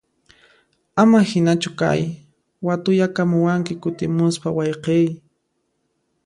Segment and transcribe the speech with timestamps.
[1.01, 2.01] Ama hinachu kay,
[2.67, 5.07] watuyakamuwanki kutimuspa wayqiy!